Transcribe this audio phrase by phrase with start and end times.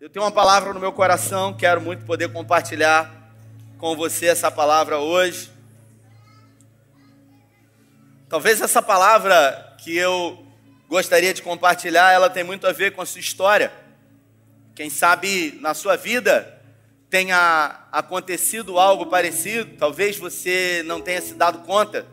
[0.00, 3.32] Eu tenho uma palavra no meu coração, quero muito poder compartilhar
[3.78, 5.48] com você essa palavra hoje.
[8.28, 10.44] Talvez essa palavra que eu
[10.88, 13.72] gostaria de compartilhar, ela tem muito a ver com a sua história.
[14.74, 16.60] Quem sabe na sua vida
[17.08, 22.04] tenha acontecido algo parecido, talvez você não tenha se dado conta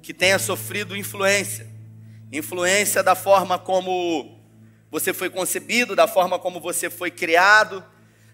[0.00, 1.66] que tenha sofrido influência.
[2.30, 4.31] Influência da forma como
[4.92, 7.82] você foi concebido, da forma como você foi criado,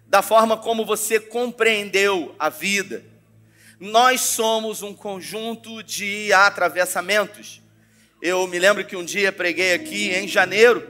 [0.09, 3.05] da forma como você compreendeu a vida.
[3.79, 7.63] Nós somos um conjunto de atravessamentos.
[8.21, 10.85] Eu me lembro que um dia preguei aqui em janeiro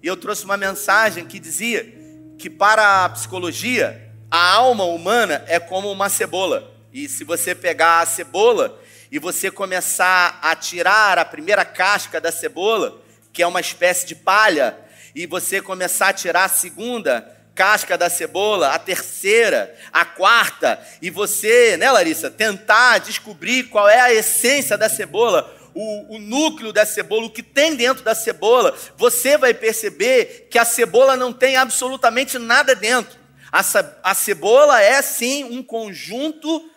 [0.00, 1.92] e eu trouxe uma mensagem que dizia
[2.38, 6.72] que para a psicologia a alma humana é como uma cebola.
[6.92, 8.80] E se você pegar a cebola
[9.10, 14.14] e você começar a tirar a primeira casca da cebola, que é uma espécie de
[14.14, 14.86] palha,
[15.18, 21.10] e você começar a tirar a segunda casca da cebola, a terceira, a quarta, e
[21.10, 26.86] você, né, Larissa, tentar descobrir qual é a essência da cebola, o, o, núcleo da
[26.86, 31.56] cebola, o que tem dentro da cebola, você vai perceber que a cebola não tem
[31.56, 33.18] absolutamente nada dentro.
[33.50, 33.64] A,
[34.04, 36.70] a cebola é sim um conjunto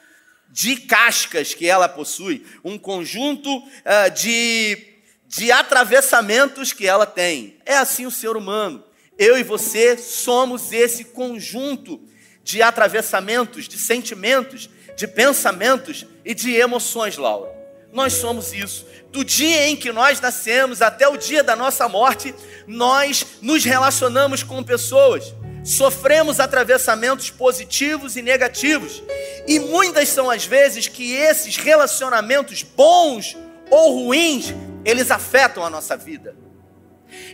[0.49, 4.90] de cascas que ela possui, um conjunto uh, de
[5.31, 7.55] de atravessamentos que ela tem.
[7.65, 8.83] É assim o ser humano.
[9.17, 12.01] Eu e você somos esse conjunto
[12.43, 17.49] de atravessamentos, de sentimentos, de pensamentos e de emoções, Laura.
[17.93, 18.85] Nós somos isso.
[19.09, 22.35] Do dia em que nós nascemos até o dia da nossa morte,
[22.67, 29.01] nós nos relacionamos com pessoas, sofremos atravessamentos positivos e negativos.
[29.47, 33.37] E muitas são as vezes que esses relacionamentos bons
[33.69, 34.53] ou ruins
[34.85, 36.35] eles afetam a nossa vida.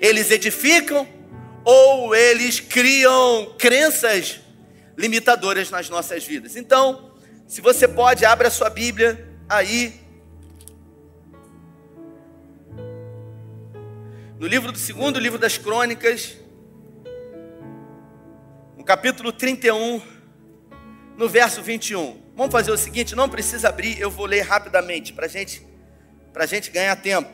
[0.02, 1.08] Eles edificam
[1.64, 4.40] ou eles criam crenças
[4.98, 6.56] limitadoras nas nossas vidas.
[6.56, 7.12] Então,
[7.46, 10.00] se você pode, abra a sua Bíblia aí.
[14.40, 16.38] No livro do segundo livro das crônicas,
[18.78, 20.02] no capítulo 31,
[21.18, 22.22] no verso 21.
[22.36, 25.67] Vamos fazer o seguinte: não precisa abrir, eu vou ler rapidamente para a gente
[26.38, 27.32] para a gente ganhar tempo.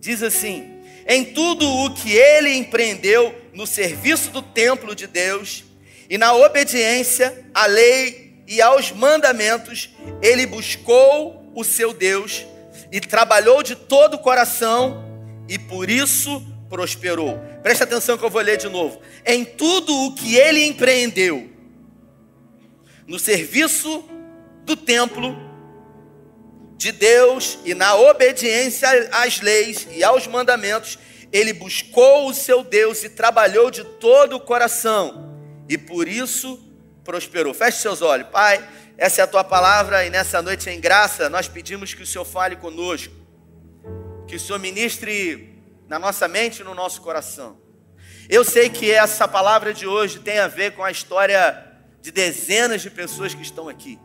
[0.00, 5.62] Diz assim: em tudo o que ele empreendeu no serviço do templo de Deus
[6.10, 9.88] e na obediência à lei e aos mandamentos,
[10.20, 12.44] ele buscou o seu Deus
[12.90, 15.04] e trabalhou de todo o coração
[15.48, 17.38] e por isso prosperou.
[17.62, 19.00] Preste atenção que eu vou ler de novo.
[19.24, 21.48] Em tudo o que ele empreendeu
[23.06, 24.04] no serviço
[24.64, 25.47] do templo
[26.78, 30.96] de Deus e na obediência às leis e aos mandamentos,
[31.32, 35.36] ele buscou o seu Deus e trabalhou de todo o coração,
[35.68, 36.58] e por isso
[37.04, 37.52] prosperou.
[37.52, 38.66] Feche seus olhos, Pai.
[38.96, 42.24] Essa é a tua palavra, e nessa noite em graça, nós pedimos que o Senhor
[42.24, 43.14] fale conosco,
[44.26, 45.56] que o Senhor ministre
[45.88, 47.58] na nossa mente e no nosso coração.
[48.28, 51.64] Eu sei que essa palavra de hoje tem a ver com a história
[52.00, 53.98] de dezenas de pessoas que estão aqui.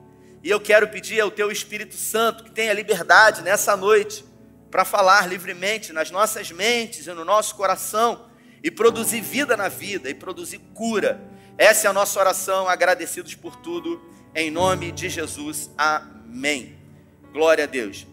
[0.44, 4.26] E eu quero pedir ao Teu Espírito Santo que tenha liberdade nessa noite
[4.70, 8.26] para falar livremente nas nossas mentes e no nosso coração
[8.62, 11.22] e produzir vida na vida e produzir cura.
[11.58, 14.04] Essa é a nossa oração, agradecidos por tudo,
[14.36, 15.72] em nome de Jesus.
[15.78, 16.78] Amém.
[17.32, 18.06] Glória a Deus.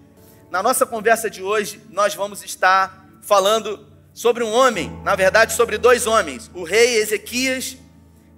[0.53, 5.79] Na nossa conversa de hoje, nós vamos estar falando sobre um homem, na verdade, sobre
[5.79, 7.77] dois homens, o rei Ezequias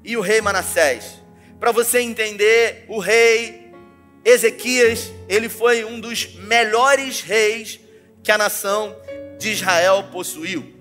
[0.03, 1.21] e o rei Manassés.
[1.61, 3.62] Para você entender, o rei
[4.25, 7.81] Ezequias, ele foi um dos melhores reis
[8.23, 8.97] que a nação
[9.39, 10.73] de Israel possuiu.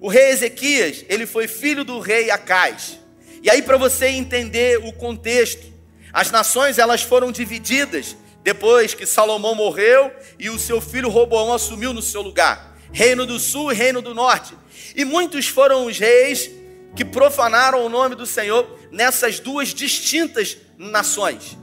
[0.00, 2.98] O rei Ezequias, ele foi filho do rei Acais.
[3.42, 5.66] E aí para você entender o contexto,
[6.12, 11.92] as nações elas foram divididas depois que Salomão morreu e o seu filho Roboão assumiu
[11.92, 12.76] no seu lugar.
[12.92, 14.54] Reino do Sul e Reino do Norte.
[14.96, 16.50] E muitos foram os reis
[16.96, 21.56] que profanaram o nome do Senhor nessas duas distintas nações.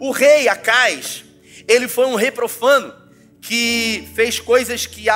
[0.00, 1.22] O rei Acais,
[1.68, 2.94] ele foi um rei profano
[3.38, 5.06] que fez coisas que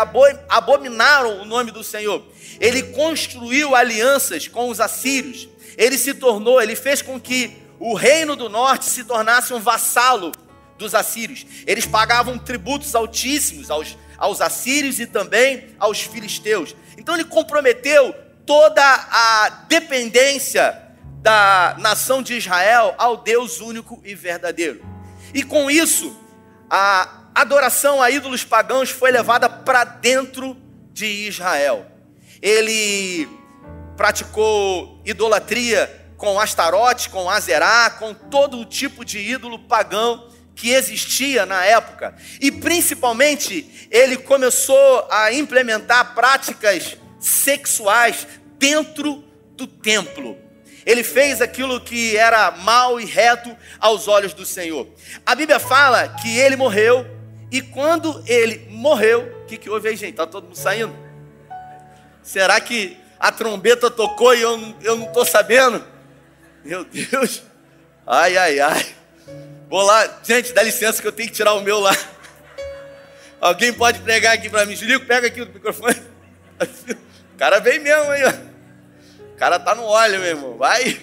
[0.46, 2.22] abominaram o nome do Senhor.
[2.60, 5.48] Ele construiu alianças com os assírios.
[5.78, 10.32] Ele se tornou, ele fez com que o reino do norte se tornasse um vassalo
[10.76, 11.46] dos assírios.
[11.66, 16.76] Eles pagavam tributos altíssimos aos, aos assírios e também aos filisteus.
[16.98, 18.14] Então ele comprometeu
[18.44, 20.83] toda a dependência
[21.24, 24.84] da nação de Israel ao Deus único e verdadeiro.
[25.32, 26.14] E com isso,
[26.68, 30.54] a adoração a ídolos pagãos foi levada para dentro
[30.92, 31.86] de Israel.
[32.42, 33.26] Ele
[33.96, 41.46] praticou idolatria com Astarote, com Azerá, com todo o tipo de ídolo pagão que existia
[41.46, 42.14] na época.
[42.38, 48.26] E principalmente, ele começou a implementar práticas sexuais
[48.58, 49.24] dentro
[49.56, 50.43] do templo.
[50.86, 54.86] Ele fez aquilo que era mal e reto aos olhos do Senhor.
[55.24, 57.06] A Bíblia fala que ele morreu,
[57.50, 60.10] e quando ele morreu, o que, que houve aí, gente?
[60.10, 60.94] Está todo mundo saindo?
[62.22, 65.84] Será que a trombeta tocou e eu, eu não estou sabendo?
[66.64, 67.42] Meu Deus.
[68.06, 68.86] Ai, ai, ai.
[69.68, 70.20] Vou lá.
[70.22, 71.96] Gente, dá licença que eu tenho que tirar o meu lá.
[73.40, 74.74] Alguém pode pregar aqui para mim?
[74.74, 75.96] Julico, pega aqui o microfone.
[77.34, 78.53] O cara vem mesmo aí, ó.
[79.34, 80.56] O cara tá no óleo, meu irmão.
[80.56, 81.00] Vai.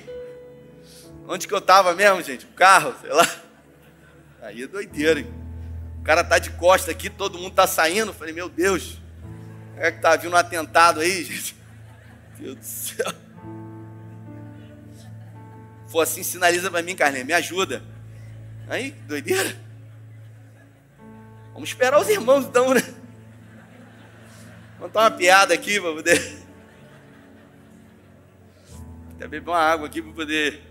[1.28, 2.46] Onde que eu tava mesmo, gente?
[2.46, 3.28] O carro, sei lá.
[4.42, 5.34] Aí é doideira, hein?
[6.00, 8.14] O cara tá de costa aqui, todo mundo tá saindo.
[8.14, 8.98] falei, meu Deus.
[9.78, 11.56] É que tá vindo um atentado aí, gente.
[12.40, 13.14] Meu Deus do céu
[15.92, 17.84] for assim, sinaliza para mim, Carlinhos, me ajuda.
[18.70, 19.54] Aí, doideira.
[21.54, 22.82] Vamos esperar os irmãos então, né?
[24.80, 26.41] Contar uma piada aqui para poder.
[29.22, 30.64] Até beber uma água aqui para poder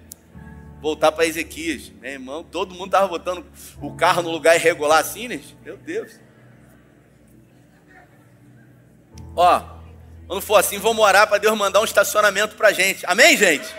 [0.82, 1.93] voltar para Ezequias.
[2.02, 3.47] Irmão, todo mundo estava botando
[3.81, 5.41] o carro no lugar irregular assim, né?
[5.64, 6.19] Meu Deus.
[9.37, 9.62] Ó,
[10.26, 13.06] quando for assim, vamos orar para Deus mandar um estacionamento para gente.
[13.06, 13.73] Amém, gente?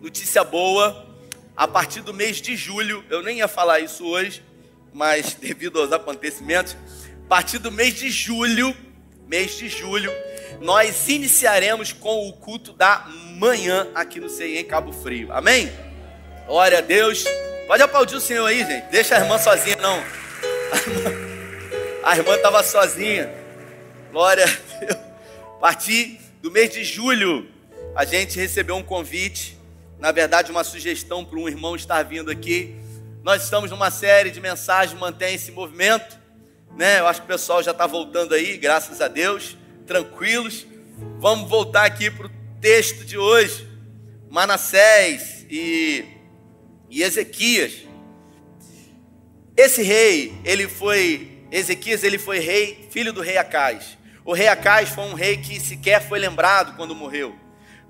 [0.00, 1.06] Notícia boa,
[1.54, 4.42] a partir do mês de julho, eu nem ia falar isso hoje,
[4.90, 6.78] mas devido aos acontecimentos,
[7.26, 8.74] a partir do mês de julho,
[9.28, 10.10] mês de julho,
[10.60, 13.06] nós iniciaremos com o culto da
[13.36, 15.32] manhã aqui no CEI em Cabo Frio.
[15.32, 15.70] Amém?
[16.46, 17.24] Glória a Deus.
[17.66, 18.90] Pode aplaudir o Senhor aí, gente.
[18.90, 20.02] Deixa a irmã sozinha, não.
[22.04, 23.32] A irmã estava sozinha.
[24.12, 25.00] Glória a Deus.
[25.56, 27.48] A partir do mês de julho,
[27.94, 29.56] a gente recebeu um convite
[29.98, 32.76] na verdade, uma sugestão para um irmão estar vindo aqui.
[33.22, 36.18] Nós estamos numa série de mensagens, mantém esse movimento,
[36.76, 37.00] né?
[37.00, 39.56] Eu acho que o pessoal já está voltando aí, graças a Deus,
[39.86, 40.66] tranquilos.
[41.18, 42.30] Vamos voltar aqui para o
[42.60, 43.66] texto de hoje,
[44.28, 46.04] Manassés e,
[46.90, 47.72] e Ezequias.
[49.56, 53.96] Esse rei, ele foi, Ezequias, ele foi rei, filho do rei Acais.
[54.24, 57.34] O rei Acais foi um rei que sequer foi lembrado quando morreu.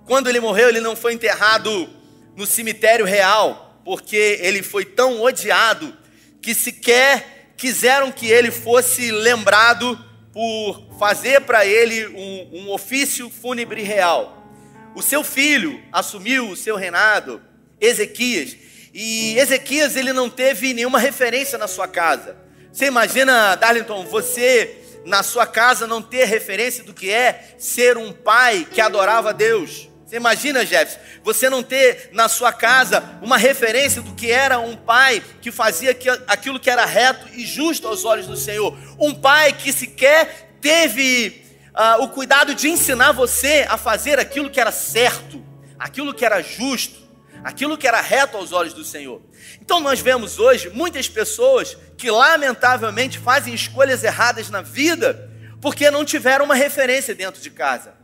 [0.04, 1.88] Quando ele morreu, ele não foi enterrado
[2.36, 5.96] no cemitério real, porque ele foi tão odiado
[6.42, 9.98] que sequer quiseram que ele fosse lembrado
[10.36, 14.46] por fazer para ele um, um ofício fúnebre real.
[14.94, 17.40] O seu filho assumiu o seu reinado,
[17.80, 18.54] Ezequias,
[18.92, 22.36] e Ezequias ele não teve nenhuma referência na sua casa.
[22.70, 28.12] Você imagina, Darlington, você na sua casa não ter referência do que é ser um
[28.12, 29.88] pai que adorava Deus.
[30.06, 34.76] Você imagina, Jefferson, você não ter na sua casa uma referência do que era um
[34.76, 35.96] pai que fazia
[36.28, 38.78] aquilo que era reto e justo aos olhos do Senhor.
[39.00, 41.44] Um pai que sequer teve
[41.74, 45.44] uh, o cuidado de ensinar você a fazer aquilo que era certo,
[45.76, 47.04] aquilo que era justo,
[47.42, 49.20] aquilo que era reto aos olhos do Senhor.
[49.60, 55.28] Então nós vemos hoje muitas pessoas que lamentavelmente fazem escolhas erradas na vida
[55.60, 57.95] porque não tiveram uma referência dentro de casa.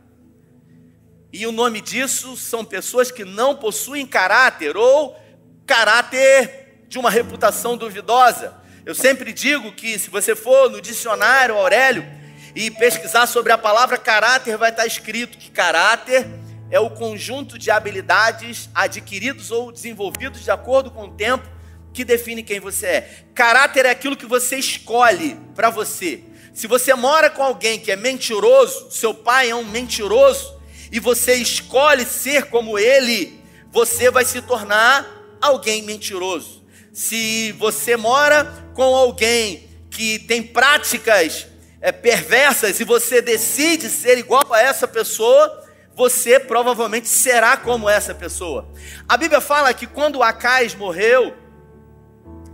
[1.33, 5.19] E o nome disso são pessoas que não possuem caráter ou
[5.65, 8.53] caráter de uma reputação duvidosa.
[8.85, 12.05] Eu sempre digo que se você for no dicionário Aurélio
[12.53, 16.29] e pesquisar sobre a palavra caráter, vai estar escrito que caráter
[16.69, 21.49] é o conjunto de habilidades adquiridos ou desenvolvidos de acordo com o tempo
[21.91, 23.25] que define quem você é.
[23.33, 26.25] Caráter é aquilo que você escolhe para você.
[26.53, 30.61] Se você mora com alguém que é mentiroso, seu pai é um mentiroso,
[30.93, 35.07] e você escolhe ser como ele, você vai se tornar
[35.41, 36.63] alguém mentiroso.
[36.93, 38.45] Se você mora
[38.75, 41.47] com alguém que tem práticas
[41.81, 48.13] é, perversas e você decide ser igual a essa pessoa, você provavelmente será como essa
[48.13, 48.71] pessoa.
[49.09, 51.33] A Bíblia fala que quando Acais morreu,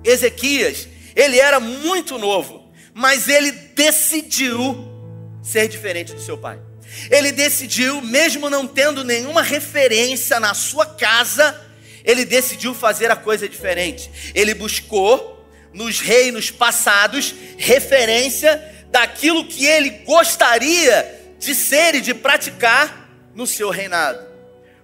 [0.02, 4.88] Ezequias, ele era muito novo, mas ele decidiu
[5.44, 6.69] ser diferente do seu pai.
[7.10, 11.60] Ele decidiu, mesmo não tendo nenhuma referência na sua casa,
[12.04, 14.10] ele decidiu fazer a coisa diferente.
[14.34, 23.10] Ele buscou nos reinos passados referência daquilo que ele gostaria de ser e de praticar
[23.36, 24.28] no seu reinado.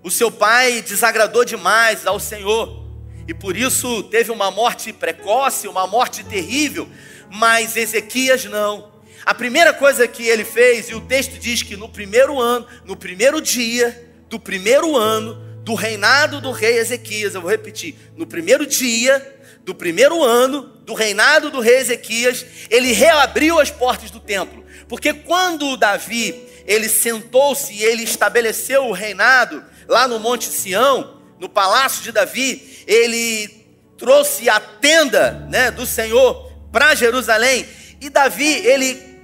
[0.04, 2.86] O seu pai desagradou demais ao Senhor
[3.28, 6.88] e por isso teve uma morte precoce, uma morte terrível,
[7.32, 8.95] mas Ezequias não.
[9.26, 12.96] A primeira coisa que ele fez, e o texto diz que no primeiro ano, no
[12.96, 18.68] primeiro dia do primeiro ano do reinado do rei Ezequias, eu vou repetir, no primeiro
[18.68, 24.64] dia do primeiro ano do reinado do rei Ezequias, ele reabriu as portas do templo.
[24.88, 31.50] Porque quando Davi, ele sentou-se e ele estabeleceu o reinado lá no Monte Sião, no
[31.50, 33.66] palácio de Davi, ele
[33.98, 37.66] trouxe a tenda, né, do Senhor para Jerusalém,
[38.00, 39.15] e Davi, ele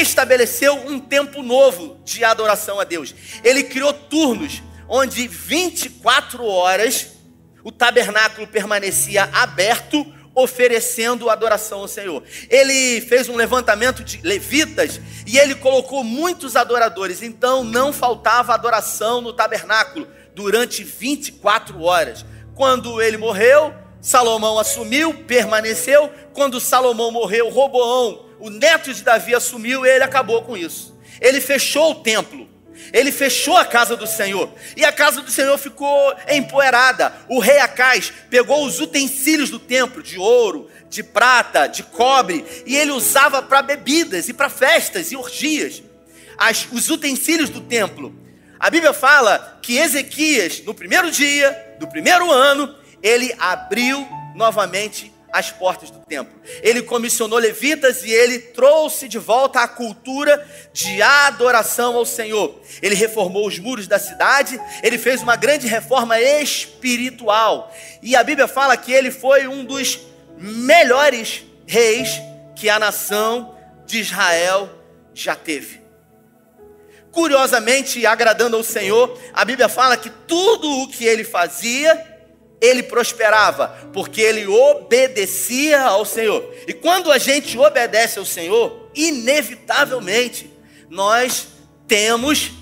[0.00, 3.14] estabeleceu um tempo novo de adoração a Deus.
[3.42, 7.08] Ele criou turnos onde 24 horas
[7.64, 12.22] o tabernáculo permanecia aberto, oferecendo adoração ao Senhor.
[12.48, 19.20] Ele fez um levantamento de levitas e ele colocou muitos adoradores, então não faltava adoração
[19.20, 22.24] no tabernáculo durante 24 horas.
[22.54, 26.08] Quando ele morreu, Salomão assumiu, permaneceu.
[26.32, 30.96] Quando Salomão morreu, Roboão, o neto de Davi, assumiu e ele acabou com isso.
[31.20, 32.48] Ele fechou o templo.
[32.92, 37.12] Ele fechou a casa do Senhor e a casa do Senhor ficou empoeirada.
[37.28, 42.76] O rei Acais pegou os utensílios do templo, de ouro, de prata, de cobre, e
[42.76, 45.82] ele usava para bebidas e para festas e orgias.
[46.36, 48.14] As, os utensílios do templo.
[48.58, 55.50] A Bíblia fala que Ezequias, no primeiro dia do primeiro ano, ele abriu novamente as
[55.50, 56.40] portas do templo.
[56.62, 62.60] Ele comissionou levitas e ele trouxe de volta a cultura de adoração ao Senhor.
[62.80, 67.72] Ele reformou os muros da cidade, ele fez uma grande reforma espiritual.
[68.02, 70.00] E a Bíblia fala que ele foi um dos
[70.38, 72.20] melhores reis
[72.54, 73.54] que a nação
[73.86, 74.70] de Israel
[75.14, 75.86] já teve.
[77.10, 82.15] Curiosamente, agradando ao Senhor, a Bíblia fala que tudo o que ele fazia,
[82.60, 86.54] ele prosperava, porque ele obedecia ao Senhor.
[86.66, 90.50] E quando a gente obedece ao Senhor, inevitavelmente
[90.88, 91.48] nós
[91.86, 92.52] temos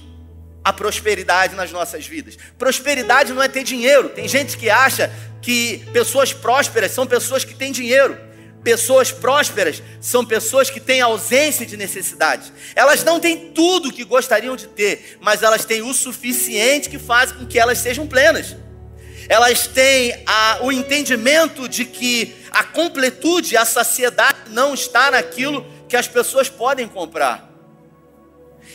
[0.65, 2.37] a prosperidade nas nossas vidas.
[2.59, 4.09] Prosperidade não é ter dinheiro.
[4.09, 8.19] Tem gente que acha que pessoas prósperas são pessoas que têm dinheiro.
[8.65, 12.51] Pessoas prósperas são pessoas que têm ausência de necessidade.
[12.75, 17.31] Elas não têm tudo que gostariam de ter, mas elas têm o suficiente que faz
[17.31, 18.57] com que elas sejam plenas
[19.29, 25.97] elas têm a, o entendimento de que a completude, a saciedade não está naquilo que
[25.97, 27.51] as pessoas podem comprar,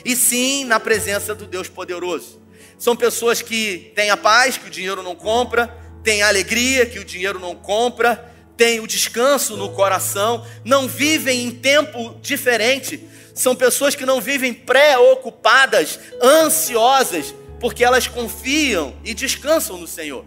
[0.06, 2.40] e sim na presença do Deus poderoso.
[2.78, 7.00] São pessoas que têm a paz que o dinheiro não compra, têm a alegria que
[7.00, 13.06] o dinheiro não compra, têm o descanso no coração, não vivem em tempo diferente.
[13.36, 20.26] São pessoas que não vivem preocupadas, ansiosas, porque elas confiam e descansam no Senhor.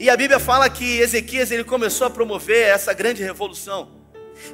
[0.00, 3.90] E a Bíblia fala que Ezequias ele começou a promover essa grande revolução,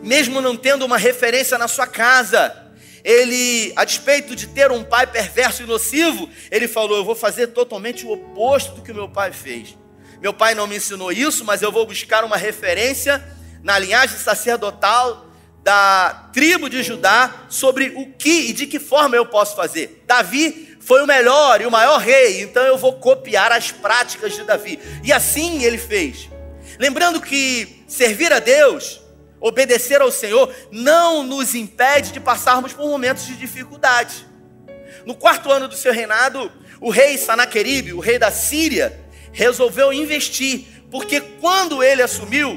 [0.03, 2.65] mesmo não tendo uma referência na sua casa.
[3.05, 7.47] Ele, a despeito de ter um pai perverso e nocivo, ele falou: Eu vou fazer
[7.47, 9.79] totalmente o oposto do que o meu pai fez.
[10.21, 13.25] Meu pai não me ensinou isso, mas eu vou buscar uma referência
[13.63, 15.26] na linhagem sacerdotal
[15.67, 20.05] da tribo de Judá sobre o que e de que forma eu posso fazer.
[20.07, 24.45] Davi foi o melhor e o maior rei, então eu vou copiar as práticas de
[24.45, 24.79] Davi.
[25.03, 26.31] E assim ele fez.
[26.79, 29.01] Lembrando que servir a Deus,
[29.41, 34.25] obedecer ao Senhor, não nos impede de passarmos por momentos de dificuldade.
[35.05, 36.49] No quarto ano do seu reinado,
[36.81, 38.97] o rei Sanaqueribe, o rei da Síria,
[39.33, 42.57] resolveu investir, porque quando ele assumiu,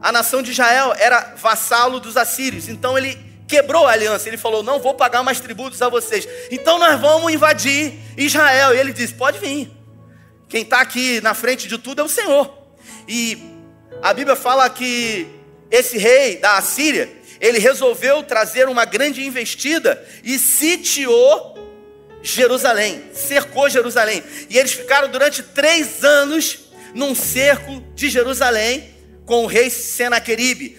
[0.00, 3.18] a nação de Israel era vassalo dos assírios, então ele
[3.50, 4.28] quebrou a aliança.
[4.28, 6.26] Ele falou: Não vou pagar mais tributos a vocês.
[6.50, 8.74] Então nós vamos invadir Israel.
[8.74, 9.70] E ele disse: Pode vir.
[10.48, 12.52] Quem está aqui na frente de tudo é o Senhor.
[13.06, 13.38] E
[14.00, 15.26] a Bíblia fala que
[15.70, 21.58] esse rei da Assíria, ele resolveu trazer uma grande investida e sitiou
[22.22, 24.22] Jerusalém, cercou Jerusalém.
[24.48, 28.99] E eles ficaram durante três anos num cerco de Jerusalém
[29.30, 30.76] com o rei Senaqueribe.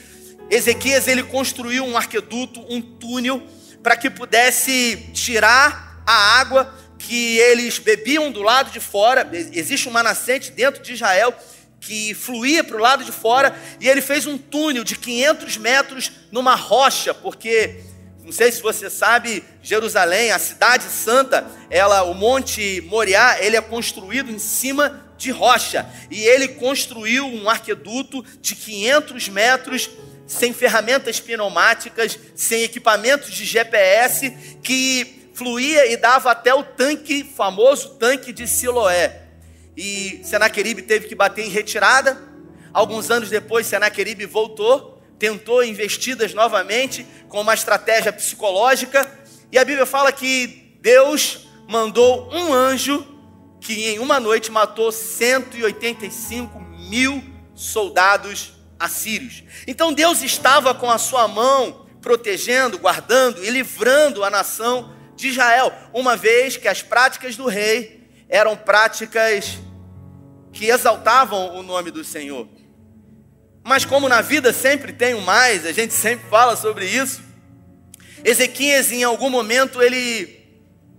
[0.49, 3.41] Ezequias ele construiu um arqueduto, um túnel,
[3.81, 9.25] para que pudesse tirar a água que eles bebiam do lado de fora.
[9.53, 11.33] Existe uma nascente dentro de Israel
[11.79, 16.11] que fluía para o lado de fora, e ele fez um túnel de 500 metros
[16.29, 17.85] numa rocha, porque
[18.21, 23.61] não sei se você sabe, Jerusalém, a cidade santa, ela, o Monte Moriá, ele é
[23.61, 29.89] construído em cima de rocha, e ele construiu um arqueduto de 500 metros
[30.25, 34.31] sem ferramentas pneumáticas, sem equipamentos de GPS,
[34.63, 39.21] que fluía e dava até o tanque, famoso tanque de Siloé.
[39.75, 42.17] E Senaqueribe teve que bater em retirada.
[42.73, 49.07] Alguns anos depois, Senaqueribe voltou tentou investidas novamente com uma estratégia psicológica,
[49.51, 53.05] e a Bíblia fala que Deus mandou um anjo
[53.61, 59.43] que em uma noite matou 185 mil soldados assírios.
[59.67, 65.71] Então Deus estava com a sua mão protegendo, guardando e livrando a nação de Israel,
[65.93, 69.59] uma vez que as práticas do rei eram práticas
[70.51, 72.49] que exaltavam o nome do Senhor.
[73.63, 77.21] Mas como na vida sempre tem o mais, a gente sempre fala sobre isso.
[78.23, 80.39] Ezequias em algum momento ele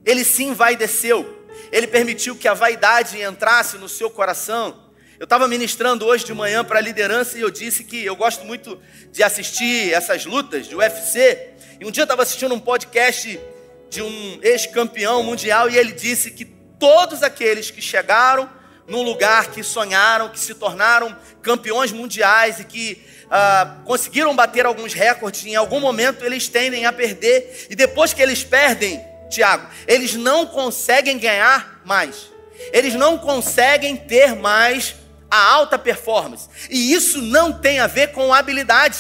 [0.04, 1.41] ele se envaideceu.
[1.72, 4.92] Ele permitiu que a vaidade entrasse no seu coração.
[5.18, 8.44] Eu estava ministrando hoje de manhã para a liderança e eu disse que eu gosto
[8.44, 8.78] muito
[9.10, 11.54] de assistir essas lutas de UFC.
[11.80, 13.40] E um dia eu estava assistindo um podcast
[13.88, 18.50] de um ex-campeão mundial e ele disse que todos aqueles que chegaram
[18.86, 24.92] num lugar que sonharam, que se tornaram campeões mundiais e que ah, conseguiram bater alguns
[24.92, 29.02] recordes, em algum momento eles tendem a perder, e depois que eles perdem,
[29.32, 32.30] Tiago, eles não conseguem ganhar mais,
[32.72, 34.94] eles não conseguem ter mais
[35.30, 38.98] a alta performance, e isso não tem a ver com habilidade,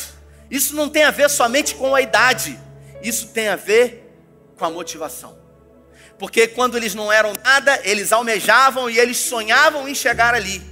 [0.50, 2.58] isso não tem a ver somente com a idade,
[3.02, 4.10] isso tem a ver
[4.56, 5.40] com a motivação.
[6.18, 10.62] Porque quando eles não eram nada, eles almejavam e eles sonhavam em chegar ali.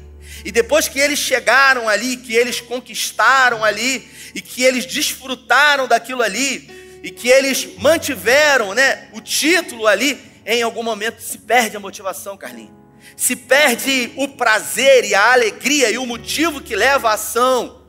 [0.45, 6.23] E depois que eles chegaram ali, que eles conquistaram ali, e que eles desfrutaram daquilo
[6.23, 11.81] ali, e que eles mantiveram né, o título ali, em algum momento se perde a
[11.81, 12.79] motivação, Carlinhos.
[13.17, 17.83] Se perde o prazer e a alegria e o motivo que leva à ação.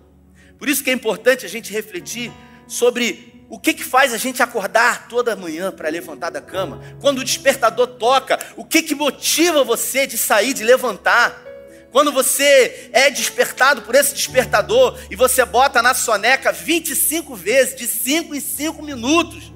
[0.57, 2.31] Por isso que é importante a gente refletir
[2.67, 6.81] sobre o que, que faz a gente acordar toda manhã para levantar da cama?
[7.01, 11.50] Quando o despertador toca, o que, que motiva você de sair, de levantar?
[11.91, 17.85] Quando você é despertado por esse despertador e você bota na soneca 25 vezes, de
[17.85, 19.51] 5 em 5 minutos,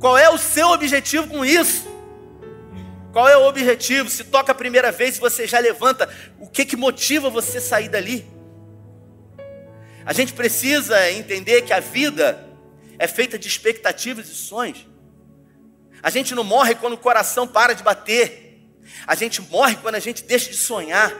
[0.00, 1.88] qual é o seu objetivo com isso?
[3.12, 4.10] Qual é o objetivo?
[4.10, 6.08] Se toca a primeira vez e você já levanta,
[6.40, 8.26] o que, que motiva você sair dali?
[10.04, 12.48] A gente precisa entender que a vida
[12.98, 14.88] é feita de expectativas e sonhos.
[16.02, 18.58] A gente não morre quando o coração para de bater.
[19.06, 21.12] A gente morre quando a gente deixa de sonhar.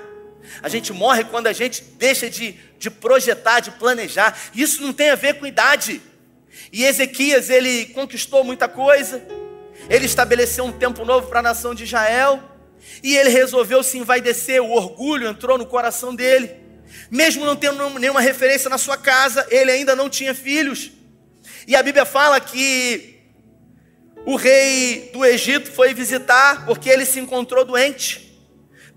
[0.63, 4.37] A gente morre quando a gente deixa de, de projetar, de planejar.
[4.55, 6.01] Isso não tem a ver com idade.
[6.73, 9.23] E Ezequias, ele conquistou muita coisa.
[9.89, 12.43] Ele estabeleceu um tempo novo para a nação de Israel.
[13.03, 14.63] E ele resolveu se envaidecer.
[14.63, 16.55] O orgulho entrou no coração dele.
[17.11, 20.91] Mesmo não tendo nenhuma referência na sua casa, ele ainda não tinha filhos.
[21.67, 23.21] E a Bíblia fala que
[24.27, 28.30] o rei do Egito foi visitar porque ele se encontrou doente.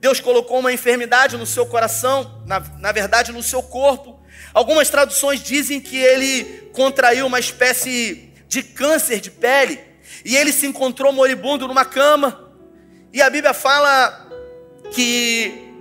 [0.04, 4.22] Deus colocou uma enfermidade no seu coração, na, na verdade no seu corpo.
[4.54, 9.80] Algumas traduções dizem que ele contraiu uma espécie de câncer de pele
[10.26, 12.52] e ele se encontrou moribundo numa cama.
[13.14, 14.30] E a Bíblia fala
[14.92, 15.72] que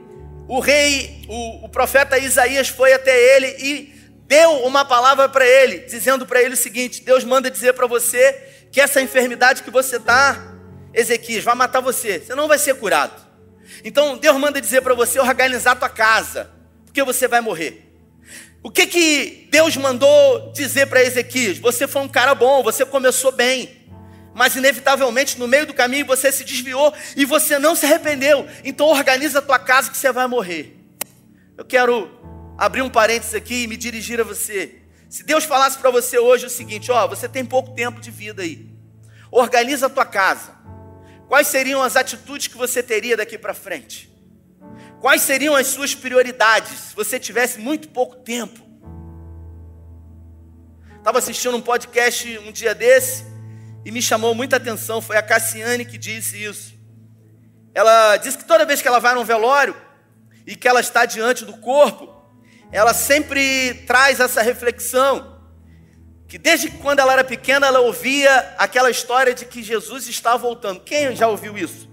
[0.47, 5.79] o rei, o, o profeta Isaías foi até ele e deu uma palavra para ele,
[5.79, 9.97] dizendo para ele o seguinte: Deus manda dizer para você que essa enfermidade que você
[9.97, 10.55] está,
[10.95, 13.22] Ezequias, vai matar você, você não vai ser curado.
[13.85, 16.51] Então Deus manda dizer para você organizar a tua casa,
[16.85, 17.93] porque você vai morrer.
[18.63, 21.59] O que que Deus mandou dizer para Ezequias?
[21.59, 23.89] Você foi um cara bom, você começou bem,
[24.35, 28.47] mas inevitavelmente no meio do caminho você se desviou e você não se arrependeu.
[28.65, 30.77] Então organiza a tua casa que você vai morrer.
[31.59, 32.09] Eu quero
[32.57, 34.77] abrir um parênteses aqui e me dirigir a você.
[35.11, 38.43] Se Deus falasse para você hoje o seguinte: ó, você tem pouco tempo de vida
[38.43, 38.71] aí,
[39.31, 40.62] organiza a tua casa.
[41.33, 44.15] Quais seriam as atitudes que você teria daqui para frente?
[45.01, 48.61] Quais seriam as suas prioridades se você tivesse muito pouco tempo?
[50.99, 53.25] Estava assistindo um podcast um dia desse
[53.83, 55.01] e me chamou muita atenção.
[55.01, 56.75] Foi a Cassiane que disse isso.
[57.75, 59.75] Ela disse que toda vez que ela vai num velório
[60.47, 62.15] e que ela está diante do corpo,
[62.71, 65.32] ela sempre traz essa reflexão.
[66.33, 70.81] Que desde quando ela era pequena, ela ouvia aquela história de que Jesus está voltando.
[70.81, 71.87] Quem já ouviu isso?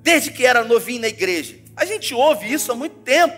[0.00, 1.56] Desde que era novinho na igreja.
[1.76, 3.36] A gente ouve isso há muito tempo.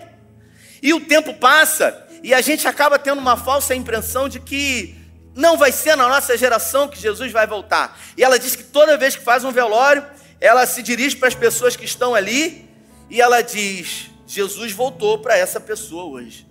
[0.80, 4.94] E o tempo passa e a gente acaba tendo uma falsa impressão de que
[5.34, 8.00] não vai ser na nossa geração que Jesus vai voltar.
[8.16, 10.06] E ela diz que toda vez que faz um velório,
[10.40, 12.70] ela se dirige para as pessoas que estão ali
[13.10, 16.46] e ela diz: Jesus voltou para essa pessoa hoje.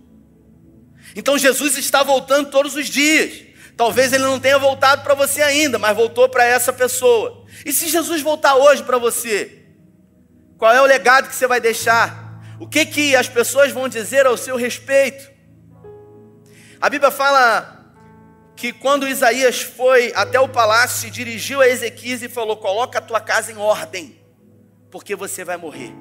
[1.16, 3.43] Então Jesus está voltando todos os dias.
[3.76, 7.46] Talvez ele não tenha voltado para você ainda, mas voltou para essa pessoa.
[7.66, 9.64] E se Jesus voltar hoje para você?
[10.58, 12.42] Qual é o legado que você vai deixar?
[12.60, 15.32] O que que as pessoas vão dizer ao seu respeito?
[16.80, 17.74] A Bíblia fala
[18.56, 23.02] que quando Isaías foi até o palácio, se dirigiu a Ezequias e falou: Coloca a
[23.02, 24.22] tua casa em ordem,
[24.92, 25.94] porque você vai morrer.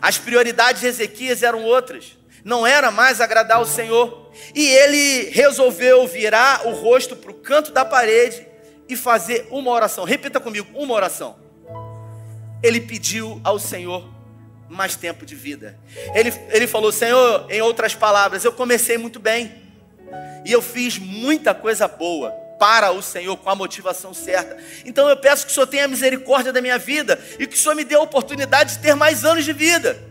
[0.00, 6.06] As prioridades de Ezequias eram outras, não era mais agradar ao Senhor, e ele resolveu
[6.06, 8.46] virar o rosto para o canto da parede
[8.88, 10.04] e fazer uma oração.
[10.04, 11.36] Repita comigo: uma oração.
[12.62, 14.08] Ele pediu ao Senhor
[14.68, 15.78] mais tempo de vida.
[16.14, 19.52] Ele, ele falou: Senhor, em outras palavras, eu comecei muito bem
[20.44, 24.56] e eu fiz muita coisa boa para o Senhor com a motivação certa.
[24.84, 27.74] Então eu peço que o Senhor tenha misericórdia da minha vida e que o Senhor
[27.74, 30.09] me dê a oportunidade de ter mais anos de vida.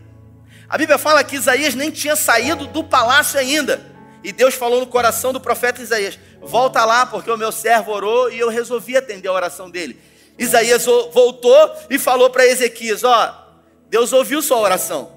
[0.70, 3.84] A Bíblia fala que Isaías nem tinha saído do palácio ainda.
[4.22, 8.30] E Deus falou no coração do profeta Isaías: Volta lá, porque o meu servo orou
[8.30, 10.00] e eu resolvi atender a oração dele.
[10.38, 13.52] Isaías voltou e falou para Ezequias: Ó,
[13.88, 15.10] Deus ouviu sua oração.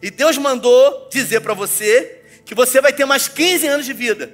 [0.00, 4.32] E Deus mandou dizer para você que você vai ter mais 15 anos de vida.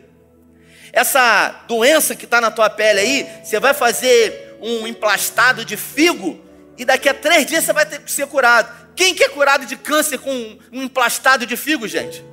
[0.93, 6.45] Essa doença que está na tua pele aí, você vai fazer um emplastado de figo
[6.77, 8.88] e daqui a três dias você vai ter que ser curado.
[8.99, 12.25] Quem que é curado de câncer com um emplastado de figo, gente?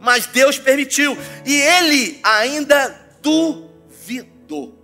[0.00, 1.16] Mas Deus permitiu.
[1.46, 2.88] E ele ainda
[3.22, 4.76] duvidou.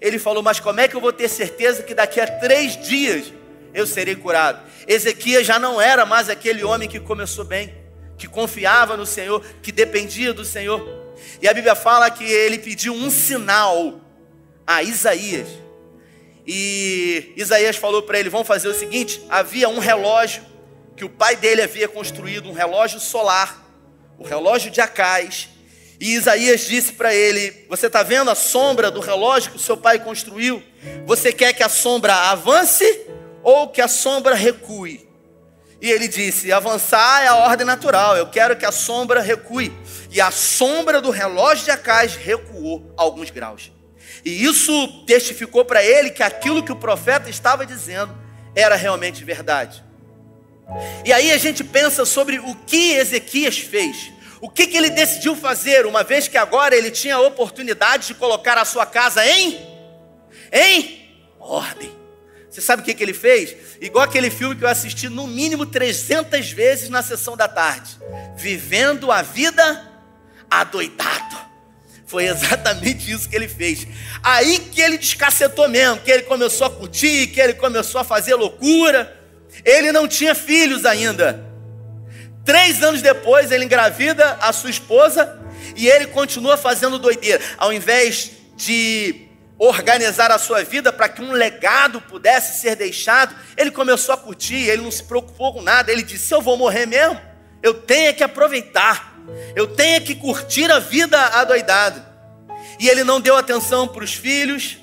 [0.00, 3.32] Ele falou: Mas como é que eu vou ter certeza que daqui a três dias
[3.74, 4.64] eu serei curado?
[4.86, 7.74] Ezequias já não era mais aquele homem que começou bem,
[8.16, 10.80] que confiava no Senhor, que dependia do Senhor.
[11.42, 14.00] E a Bíblia fala que ele pediu um sinal
[14.64, 15.48] a Isaías.
[16.46, 20.42] E Isaías falou para ele: vamos fazer o seguinte: havia um relógio
[20.96, 23.64] que o pai dele havia construído, um relógio solar,
[24.18, 25.48] o relógio de Acais.
[25.98, 29.76] E Isaías disse para ele: Você está vendo a sombra do relógio que o seu
[29.76, 30.62] pai construiu?
[31.04, 33.06] Você quer que a sombra avance
[33.42, 35.06] ou que a sombra recue?
[35.80, 39.72] E ele disse: avançar é a ordem natural, eu quero que a sombra recue.
[40.10, 43.72] E a sombra do relógio de Acais recuou alguns graus.
[44.26, 48.12] E isso testificou para ele que aquilo que o profeta estava dizendo
[48.56, 49.84] era realmente verdade.
[51.04, 54.10] E aí a gente pensa sobre o que Ezequias fez.
[54.40, 58.14] O que, que ele decidiu fazer, uma vez que agora ele tinha a oportunidade de
[58.14, 59.64] colocar a sua casa em,
[60.52, 61.08] em
[61.38, 61.92] ordem.
[62.50, 63.56] Você sabe o que, que ele fez?
[63.80, 67.96] Igual aquele filme que eu assisti no mínimo 300 vezes na sessão da tarde.
[68.34, 69.88] Vivendo a vida
[70.50, 71.45] adoidado.
[72.06, 73.86] Foi exatamente isso que ele fez.
[74.22, 78.34] Aí que ele descacetou mesmo, que ele começou a curtir, que ele começou a fazer
[78.34, 79.14] loucura.
[79.64, 81.44] Ele não tinha filhos ainda.
[82.44, 85.36] Três anos depois, ele engravida a sua esposa
[85.74, 87.42] e ele continua fazendo doideira.
[87.58, 89.26] Ao invés de
[89.58, 94.68] organizar a sua vida para que um legado pudesse ser deixado, ele começou a curtir,
[94.68, 97.20] ele não se preocupou com nada, ele disse: Eu vou morrer mesmo,
[97.62, 99.15] eu tenho que aproveitar,
[99.54, 102.04] eu tenho que curtir a vida adoidado.
[102.78, 104.78] E ele não deu atenção para os filhos,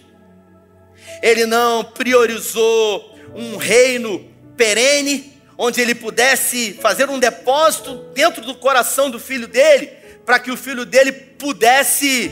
[1.21, 9.09] ele não priorizou um reino perene, onde ele pudesse fazer um depósito dentro do coração
[9.09, 9.87] do filho dele,
[10.25, 12.31] para que o filho dele pudesse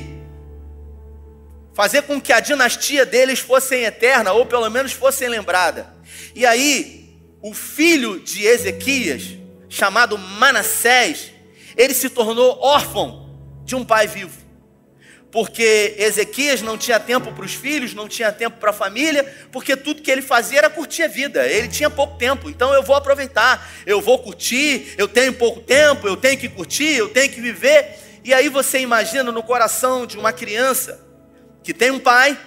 [1.74, 5.94] fazer com que a dinastia deles fosse eterna, ou pelo menos fosse lembrada.
[6.36, 9.38] E aí, o filho de Ezequias,
[9.70, 11.31] chamado Manassés,
[11.82, 13.30] ele se tornou órfão
[13.66, 14.40] de um pai vivo.
[15.32, 19.78] Porque Ezequias não tinha tempo para os filhos, não tinha tempo para a família, porque
[19.78, 21.48] tudo que ele fazia era curtir a vida.
[21.48, 26.06] Ele tinha pouco tempo, então eu vou aproveitar, eu vou curtir, eu tenho pouco tempo,
[26.06, 27.98] eu tenho que curtir, eu tenho que viver.
[28.24, 31.04] E aí você imagina no coração de uma criança
[31.64, 32.38] que tem um pai,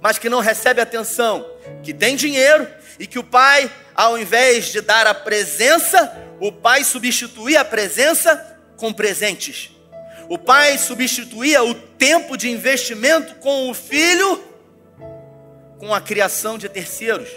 [0.00, 1.48] mas que não recebe atenção,
[1.82, 2.66] que tem dinheiro
[2.98, 8.51] e que o pai, ao invés de dar a presença, o pai substituía a presença
[8.82, 9.70] com presentes.
[10.28, 14.42] O pai substituía o tempo de investimento com o filho
[15.78, 17.28] com a criação de terceiros.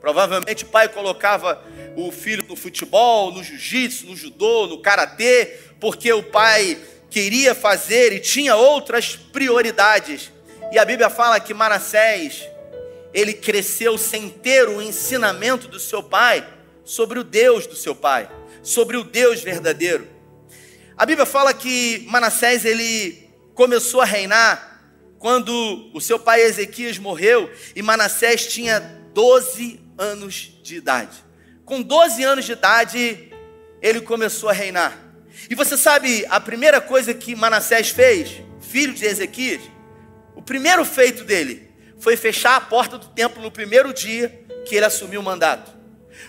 [0.00, 1.60] Provavelmente o pai colocava
[1.96, 6.78] o filho no futebol, no jiu-jitsu, no judô, no karatê, porque o pai
[7.10, 10.30] queria fazer e tinha outras prioridades.
[10.70, 12.48] E a Bíblia fala que Manassés,
[13.12, 16.46] ele cresceu sem ter o ensinamento do seu pai
[16.84, 18.30] sobre o Deus do seu pai,
[18.62, 20.21] sobre o Deus verdadeiro.
[21.02, 24.80] A Bíblia fala que Manassés ele começou a reinar
[25.18, 28.78] quando o seu pai Ezequias morreu e Manassés tinha
[29.12, 31.24] 12 anos de idade.
[31.64, 33.32] Com 12 anos de idade,
[33.82, 34.96] ele começou a reinar.
[35.50, 39.62] E você sabe a primeira coisa que Manassés fez, filho de Ezequias?
[40.36, 44.28] O primeiro feito dele foi fechar a porta do templo no primeiro dia
[44.64, 45.72] que ele assumiu o mandato.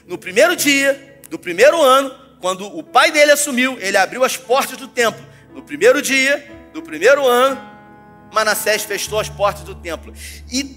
[0.07, 4.77] No primeiro dia do primeiro ano, quando o pai dele assumiu, ele abriu as portas
[4.77, 5.25] do templo.
[5.53, 7.57] No primeiro dia do primeiro ano,
[8.33, 10.13] Manassés fechou as portas do templo.
[10.51, 10.75] E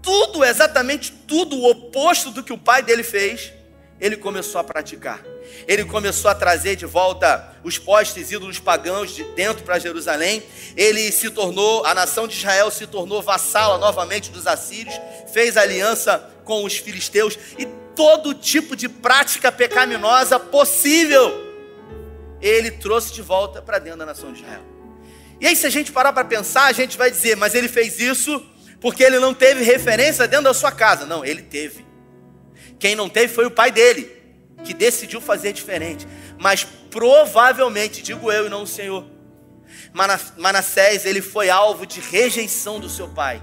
[0.00, 3.52] tudo, exatamente tudo o oposto do que o pai dele fez,
[3.98, 5.20] ele começou a praticar.
[5.66, 10.40] Ele começou a trazer de volta os postes ídolos pagãos de dentro para Jerusalém.
[10.76, 14.94] Ele se tornou, a nação de Israel se tornou vassala novamente dos assírios,
[15.32, 17.66] fez aliança com os filisteus e
[17.98, 21.48] todo tipo de prática pecaminosa possível
[22.40, 24.62] ele trouxe de volta para dentro da nação de Israel.
[25.40, 27.98] E aí, se a gente parar para pensar, a gente vai dizer, mas ele fez
[27.98, 28.40] isso
[28.80, 31.06] porque ele não teve referência dentro da sua casa.
[31.06, 31.84] Não, ele teve.
[32.78, 34.08] Quem não teve foi o pai dele,
[34.62, 36.06] que decidiu fazer diferente.
[36.38, 39.04] Mas provavelmente, digo eu e não o Senhor,
[40.36, 43.42] Manassés, ele foi alvo de rejeição do seu pai.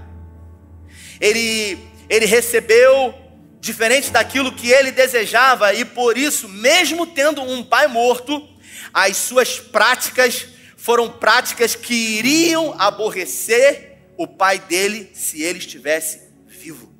[1.20, 3.25] Ele, ele recebeu
[3.66, 8.48] diferente daquilo que ele desejava, e por isso, mesmo tendo um pai morto,
[8.94, 16.94] as suas práticas foram práticas que iriam aborrecer o pai dele se ele estivesse vivo.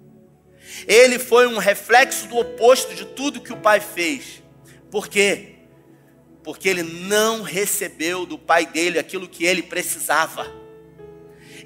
[0.88, 4.42] Ele foi um reflexo do oposto de tudo que o pai fez.
[4.90, 5.54] Por quê?
[6.42, 10.52] Porque ele não recebeu do pai dele aquilo que ele precisava.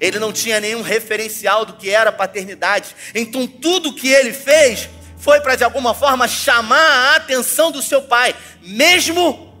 [0.01, 2.95] Ele não tinha nenhum referencial do que era paternidade.
[3.13, 8.01] Então tudo que ele fez foi para de alguma forma chamar a atenção do seu
[8.01, 9.53] pai, mesmo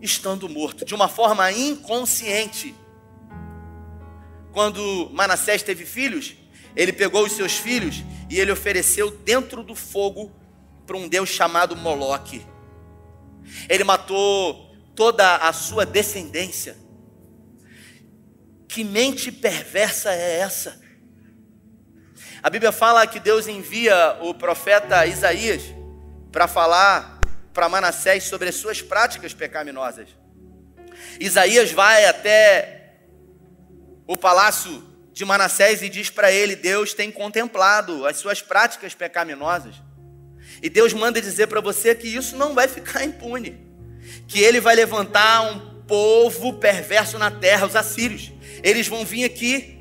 [0.00, 2.72] estando morto, de uma forma inconsciente.
[4.52, 6.36] Quando Manassés teve filhos,
[6.76, 10.30] ele pegou os seus filhos e ele ofereceu dentro do fogo
[10.86, 12.46] para um deus chamado Moloque.
[13.68, 16.76] Ele matou toda a sua descendência.
[18.72, 20.80] Que mente perversa é essa?
[22.42, 25.62] A Bíblia fala que Deus envia o profeta Isaías
[26.32, 27.20] para falar
[27.52, 30.08] para Manassés sobre as suas práticas pecaminosas.
[31.20, 32.94] Isaías vai até
[34.06, 34.82] o palácio
[35.12, 39.74] de Manassés e diz para ele: Deus tem contemplado as suas práticas pecaminosas.
[40.62, 43.66] E Deus manda dizer para você que isso não vai ficar impune,
[44.26, 48.32] que ele vai levantar um povo perverso na terra, os assírios.
[48.62, 49.78] Eles vão vir aqui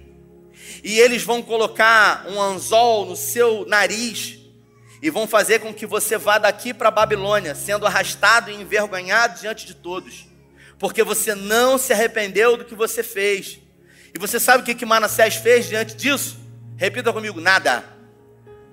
[0.83, 4.39] e eles vão colocar um anzol no seu nariz
[5.01, 9.39] e vão fazer com que você vá daqui para a Babilônia, sendo arrastado e envergonhado
[9.39, 10.27] diante de todos,
[10.77, 13.59] porque você não se arrependeu do que você fez.
[14.13, 16.37] E você sabe o que, que Manassés fez diante disso?
[16.77, 17.83] Repita comigo: nada.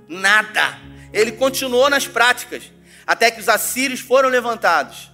[0.09, 0.79] Nada.
[1.13, 2.65] Ele continuou nas práticas,
[3.07, 5.11] até que os assírios foram levantados,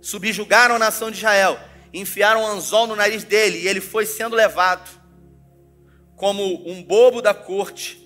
[0.00, 1.58] subjugaram a nação de Israel,
[2.00, 4.90] enfiaram um anzol no nariz dele, e ele foi sendo levado
[6.16, 8.04] como um bobo da corte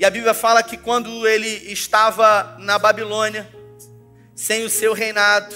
[0.00, 3.46] e a Bíblia fala que quando ele estava na Babilônia,
[4.34, 5.54] sem o seu reinado,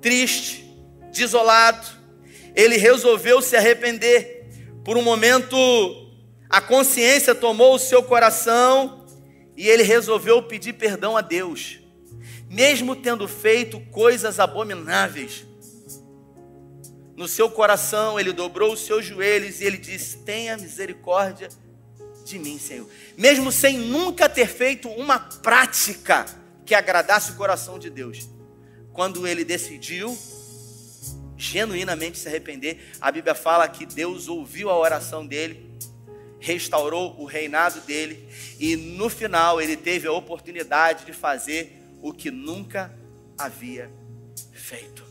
[0.00, 0.64] triste,
[1.12, 1.86] desolado,
[2.56, 4.48] ele resolveu se arrepender.
[4.82, 5.58] Por um momento,
[6.48, 9.04] a consciência tomou o seu coração
[9.54, 11.80] e ele resolveu pedir perdão a Deus,
[12.48, 15.44] mesmo tendo feito coisas abomináveis.
[17.20, 21.50] No seu coração, ele dobrou os seus joelhos e ele disse: Tenha misericórdia
[22.24, 22.88] de mim, Senhor.
[23.14, 26.24] Mesmo sem nunca ter feito uma prática
[26.64, 28.26] que agradasse o coração de Deus.
[28.94, 30.16] Quando ele decidiu
[31.36, 35.70] genuinamente se arrepender, a Bíblia fala que Deus ouviu a oração dele,
[36.38, 38.26] restaurou o reinado dele
[38.58, 42.98] e no final ele teve a oportunidade de fazer o que nunca
[43.36, 43.90] havia
[44.54, 45.09] feito.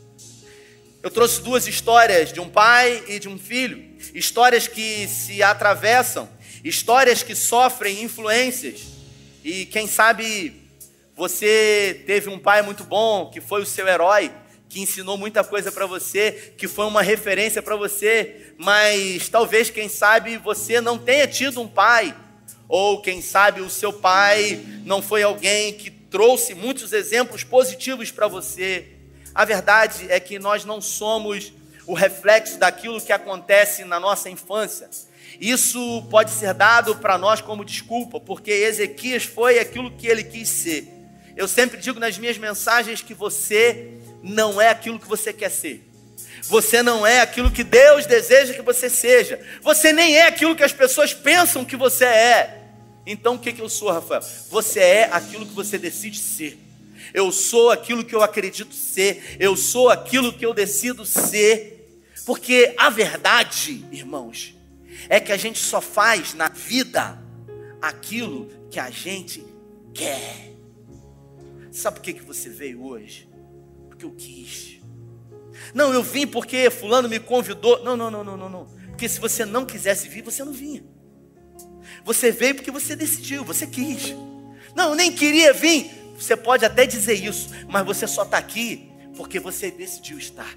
[1.02, 3.82] Eu trouxe duas histórias de um pai e de um filho,
[4.14, 6.28] histórias que se atravessam
[6.64, 8.82] histórias que sofrem influências.
[9.42, 10.54] E quem sabe
[11.16, 14.30] você teve um pai muito bom, que foi o seu herói,
[14.68, 19.88] que ensinou muita coisa para você, que foi uma referência para você, mas talvez, quem
[19.88, 22.14] sabe, você não tenha tido um pai,
[22.68, 28.28] ou quem sabe o seu pai não foi alguém que trouxe muitos exemplos positivos para
[28.28, 28.99] você.
[29.34, 31.52] A verdade é que nós não somos
[31.86, 34.88] o reflexo daquilo que acontece na nossa infância.
[35.40, 40.48] Isso pode ser dado para nós como desculpa, porque Ezequias foi aquilo que ele quis
[40.48, 40.88] ser.
[41.36, 45.86] Eu sempre digo nas minhas mensagens que você não é aquilo que você quer ser.
[46.42, 49.40] Você não é aquilo que Deus deseja que você seja.
[49.62, 52.60] Você nem é aquilo que as pessoas pensam que você é.
[53.06, 54.22] Então o que, que eu sou, Rafael?
[54.50, 56.58] Você é aquilo que você decide ser.
[57.12, 59.36] Eu sou aquilo que eu acredito ser.
[59.38, 62.02] Eu sou aquilo que eu decido ser.
[62.24, 64.54] Porque a verdade, irmãos,
[65.08, 67.20] é que a gente só faz na vida
[67.80, 69.44] aquilo que a gente
[69.94, 70.52] quer.
[71.72, 73.28] Sabe por que, que você veio hoje?
[73.88, 74.80] Porque eu quis.
[75.74, 77.82] Não, eu vim porque fulano me convidou.
[77.82, 78.66] Não, não, não, não, não, não.
[78.88, 80.84] Porque se você não quisesse vir, você não vinha.
[82.04, 84.14] Você veio porque você decidiu, você quis.
[84.74, 85.90] Não, eu nem queria vir.
[86.20, 90.54] Você pode até dizer isso, mas você só está aqui porque você decidiu estar.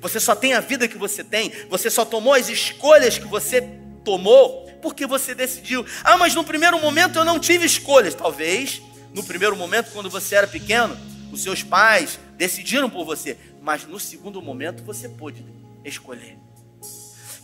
[0.00, 3.60] Você só tem a vida que você tem, você só tomou as escolhas que você
[4.02, 5.84] tomou porque você decidiu.
[6.02, 8.14] Ah, mas no primeiro momento eu não tive escolhas.
[8.14, 8.80] Talvez
[9.12, 10.96] no primeiro momento, quando você era pequeno,
[11.30, 15.44] os seus pais decidiram por você, mas no segundo momento você pôde
[15.84, 16.38] escolher.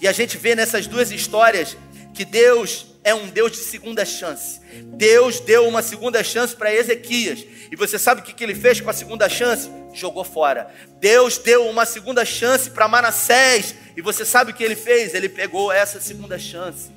[0.00, 1.76] E a gente vê nessas duas histórias
[2.18, 4.60] que Deus é um Deus de segunda chance.
[4.86, 7.46] Deus deu uma segunda chance para Ezequias.
[7.70, 9.70] E você sabe o que ele fez com a segunda chance?
[9.94, 10.68] Jogou fora.
[10.98, 13.72] Deus deu uma segunda chance para Manassés.
[13.96, 15.14] E você sabe o que ele fez?
[15.14, 16.90] Ele pegou essa segunda chance.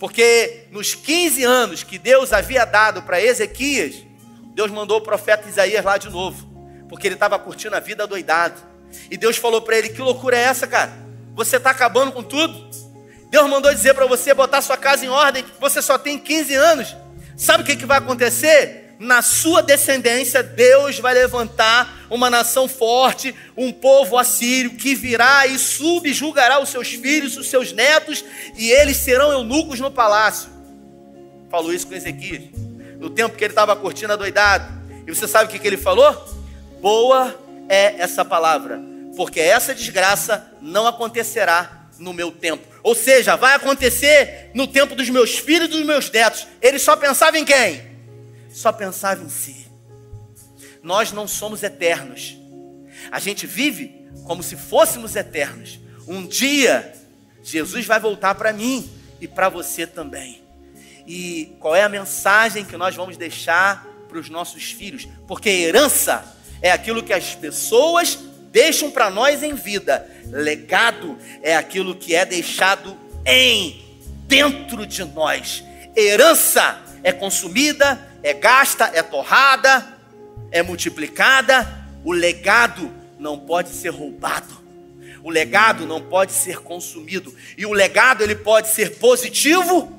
[0.00, 3.96] Porque nos 15 anos que Deus havia dado para Ezequias,
[4.54, 6.48] Deus mandou o profeta Isaías lá de novo.
[6.88, 8.62] Porque ele estava curtindo a vida doidado.
[9.10, 10.90] E Deus falou para ele: Que loucura é essa, cara?
[11.34, 12.93] Você está acabando com tudo?
[13.34, 16.96] Deus mandou dizer para você botar sua casa em ordem, você só tem 15 anos.
[17.36, 18.94] Sabe o que, que vai acontecer?
[19.00, 25.58] Na sua descendência, Deus vai levantar uma nação forte, um povo assírio, que virá e
[25.58, 28.24] subjugará os seus filhos, os seus netos,
[28.56, 30.48] e eles serão eunucos no palácio.
[31.50, 32.44] Falou isso com Ezequias,
[33.00, 34.72] no tempo que ele estava curtindo a doidado.
[35.04, 36.24] E você sabe o que, que ele falou?
[36.80, 37.34] Boa
[37.68, 38.80] é essa palavra,
[39.16, 42.66] porque essa desgraça não acontecerá no meu tempo.
[42.82, 46.46] Ou seja, vai acontecer no tempo dos meus filhos e dos meus netos.
[46.60, 47.82] Ele só pensava em quem?
[48.50, 49.66] Só pensava em si.
[50.82, 52.36] Nós não somos eternos.
[53.10, 55.80] A gente vive como se fôssemos eternos.
[56.06, 56.94] Um dia,
[57.42, 58.88] Jesus vai voltar para mim
[59.20, 60.42] e para você também.
[61.06, 65.06] E qual é a mensagem que nós vamos deixar para os nossos filhos?
[65.26, 66.24] Porque herança
[66.62, 68.18] é aquilo que as pessoas
[68.50, 70.10] deixam para nós em vida.
[70.34, 73.80] Legado é aquilo que é deixado em
[74.26, 75.62] dentro de nós.
[75.96, 79.86] Herança é consumida, é gasta, é torrada,
[80.50, 81.86] é multiplicada.
[82.04, 84.60] O legado não pode ser roubado.
[85.22, 87.32] O legado não pode ser consumido.
[87.56, 89.96] E o legado ele pode ser positivo,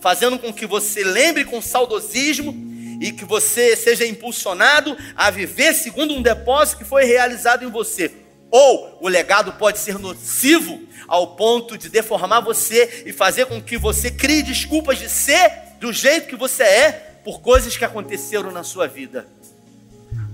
[0.00, 2.52] fazendo com que você lembre com saudosismo
[3.00, 8.26] e que você seja impulsionado a viver segundo um depósito que foi realizado em você.
[8.50, 13.76] Ou o legado pode ser nocivo ao ponto de deformar você e fazer com que
[13.76, 16.92] você crie desculpas de ser do jeito que você é
[17.24, 19.26] por coisas que aconteceram na sua vida.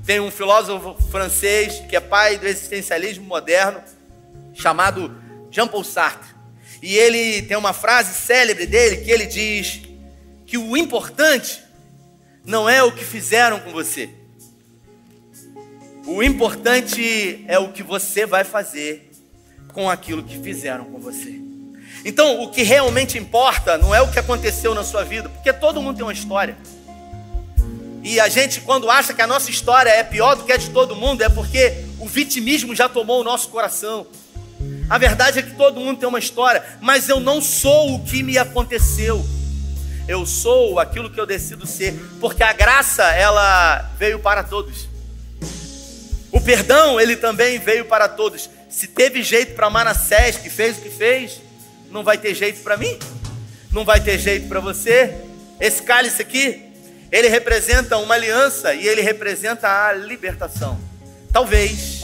[0.07, 3.83] Tem um filósofo francês que é pai do existencialismo moderno,
[4.53, 5.17] chamado
[5.51, 6.35] Jean-Paul Sartre.
[6.83, 9.81] E ele tem uma frase célebre dele que ele diz
[10.47, 11.63] que o importante
[12.45, 14.11] não é o que fizeram com você.
[16.07, 19.11] O importante é o que você vai fazer
[19.73, 21.41] com aquilo que fizeram com você.
[22.05, 25.81] Então, o que realmente importa não é o que aconteceu na sua vida, porque todo
[25.81, 26.57] mundo tem uma história.
[28.03, 30.69] E a gente, quando acha que a nossa história é pior do que a de
[30.69, 34.07] todo mundo, é porque o vitimismo já tomou o nosso coração.
[34.91, 38.23] A verdade é que todo mundo tem uma história, mas eu não sou o que
[38.23, 39.25] me aconteceu.
[40.07, 44.94] Eu sou aquilo que eu decido ser, porque a graça ela veio para todos.
[46.35, 48.51] O perdão ele também veio para todos.
[48.69, 51.41] Se teve jeito para Manassés que fez o que fez,
[51.93, 52.99] não vai ter jeito para mim?
[53.71, 55.15] Não vai ter jeito para você?
[55.61, 56.61] Esse cálice aqui,
[57.13, 60.77] ele representa uma aliança e ele representa a libertação.
[61.33, 62.01] Talvez,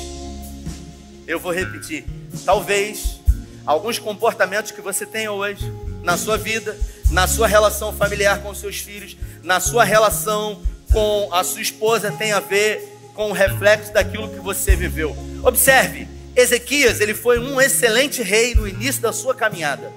[1.26, 2.04] eu vou repetir,
[2.46, 3.20] talvez
[3.66, 5.70] alguns comportamentos que você tem hoje
[6.04, 6.78] na sua vida
[7.10, 10.62] na sua relação familiar com seus filhos, na sua relação
[10.92, 12.89] com a sua esposa tem a ver
[13.20, 15.14] com o reflexo daquilo que você viveu.
[15.42, 19.92] Observe, Ezequias, ele foi um excelente rei no início da sua caminhada.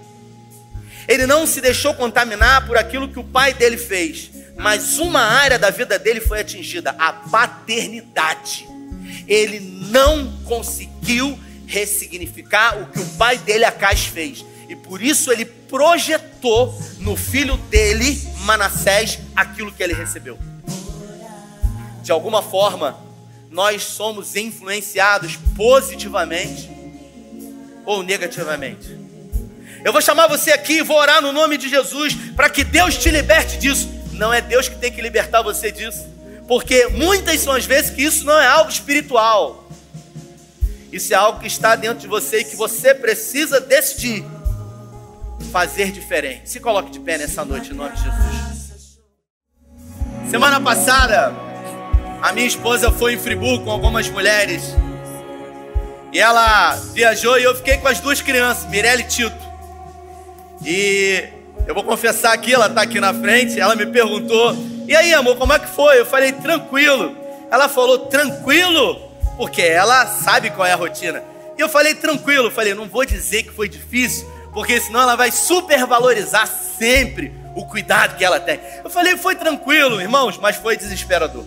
[1.08, 5.58] Ele não se deixou contaminar por aquilo que o pai dele fez, mas uma área
[5.58, 8.68] da vida dele foi atingida, a paternidade.
[9.26, 14.44] Ele não conseguiu ressignificar o que o pai dele, Acais, fez.
[14.68, 20.38] E por isso ele projetou no filho dele, Manassés, aquilo que ele recebeu.
[22.02, 23.13] De alguma forma,
[23.54, 26.72] nós somos influenciados positivamente
[27.86, 28.98] ou negativamente.
[29.86, 32.98] Eu vou chamar você aqui e vou orar no nome de Jesus para que Deus
[32.98, 33.88] te liberte disso.
[34.14, 36.04] Não é Deus que tem que libertar você disso,
[36.48, 39.70] porque muitas são as vezes que isso não é algo espiritual.
[40.92, 44.26] Isso é algo que está dentro de você e que você precisa decidir
[45.52, 46.50] fazer diferente.
[46.50, 49.00] Se coloque de pé nessa noite, em nome de Jesus.
[50.32, 51.53] Semana passada,
[52.24, 54.74] a minha esposa foi em Friburgo com algumas mulheres.
[56.14, 59.36] E ela viajou e eu fiquei com as duas crianças, Mirelle e Tito.
[60.64, 61.26] E
[61.68, 64.56] eu vou confessar aqui, ela está aqui na frente, ela me perguntou:
[64.88, 67.14] "E aí, amor, como é que foi?" Eu falei: "Tranquilo".
[67.52, 71.22] Ela falou: "Tranquilo?" Porque ela sabe qual é a rotina.
[71.58, 72.48] E eu falei: "Tranquilo".
[72.48, 77.66] Eu falei: "Não vou dizer que foi difícil, porque senão ela vai supervalorizar sempre o
[77.66, 78.62] cuidado que ela tem".
[78.82, 81.44] Eu falei: "Foi tranquilo, irmãos, mas foi desesperador"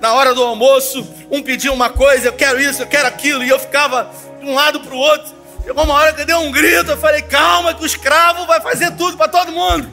[0.00, 3.48] na hora do almoço, um pedia uma coisa, eu quero isso, eu quero aquilo, e
[3.48, 5.34] eu ficava de um lado para o outro.
[5.64, 8.60] Chegou uma hora que eu dei um grito, eu falei, calma, que o escravo vai
[8.60, 9.88] fazer tudo para todo mundo.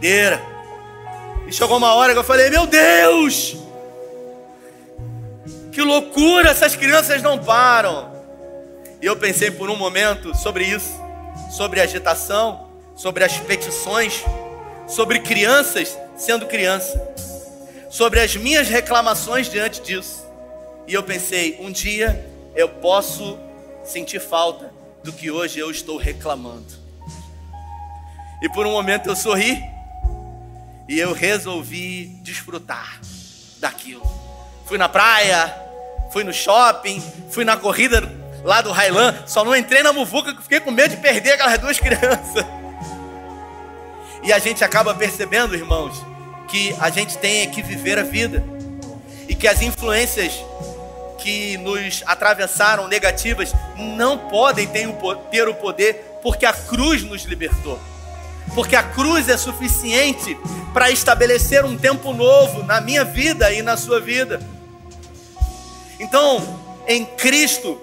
[0.00, 0.40] Deira.
[1.46, 3.56] E chegou uma hora que eu falei, meu Deus!
[5.72, 8.12] Que loucura, essas crianças não param.
[9.00, 10.92] E eu pensei por um momento sobre isso,
[11.50, 14.24] sobre agitação, sobre as petições,
[14.88, 17.00] sobre crianças sendo criança
[17.88, 20.26] sobre as minhas reclamações diante disso.
[20.86, 22.24] E eu pensei, um dia
[22.54, 23.38] eu posso
[23.84, 24.72] sentir falta
[25.02, 26.72] do que hoje eu estou reclamando.
[28.42, 29.62] E por um momento eu sorri
[30.88, 33.00] e eu resolvi desfrutar
[33.58, 34.02] daquilo.
[34.66, 35.54] Fui na praia,
[36.10, 38.02] fui no shopping, fui na corrida
[38.44, 41.58] lá do Highland, só não entrei na muvuca que fiquei com medo de perder aquelas
[41.58, 42.44] duas crianças.
[44.22, 46.04] E a gente acaba percebendo, irmãos,
[46.48, 48.44] que a gente tem que viver a vida
[49.28, 50.32] e que as influências
[51.18, 57.78] que nos atravessaram negativas não podem ter o poder porque a cruz nos libertou.
[58.54, 60.36] Porque a cruz é suficiente
[60.72, 64.40] para estabelecer um tempo novo na minha vida e na sua vida.
[66.00, 67.78] Então, em Cristo,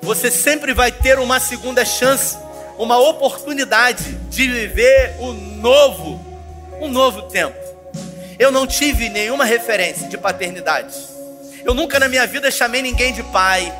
[0.00, 2.36] você sempre vai ter uma segunda chance,
[2.78, 6.20] uma oportunidade de viver o novo,
[6.80, 7.63] um novo tempo.
[8.44, 10.94] Eu não tive nenhuma referência de paternidade.
[11.64, 13.74] Eu nunca na minha vida chamei ninguém de pai.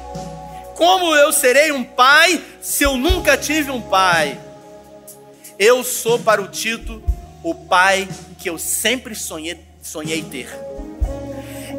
[0.74, 4.40] Como eu serei um pai se eu nunca tive um pai?
[5.58, 7.02] Eu sou para o Tito
[7.42, 8.08] o pai
[8.38, 10.48] que eu sempre sonhei, sonhei ter.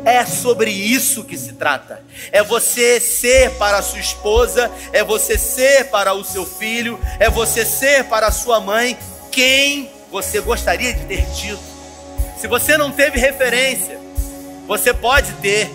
[0.05, 2.03] É sobre isso que se trata.
[2.31, 7.31] É você ser para a sua esposa, é você ser para o seu filho, é
[7.31, 8.95] você ser para a sua mãe
[9.31, 11.74] quem você gostaria de ter tido.
[12.37, 13.99] Se você não teve referência,
[14.67, 15.73] você pode ter.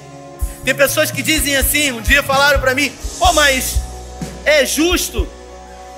[0.64, 3.76] Tem pessoas que dizem assim, um dia falaram para mim: "Pô, mas
[4.44, 5.26] é justo